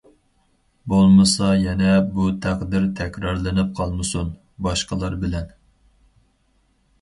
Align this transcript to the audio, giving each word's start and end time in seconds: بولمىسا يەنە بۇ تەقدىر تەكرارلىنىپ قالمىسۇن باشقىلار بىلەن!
بولمىسا 0.93 1.49
يەنە 1.63 1.91
بۇ 2.15 2.25
تەقدىر 2.45 2.87
تەكرارلىنىپ 3.01 3.77
قالمىسۇن 3.81 4.33
باشقىلار 4.69 5.21
بىلەن! 5.27 5.55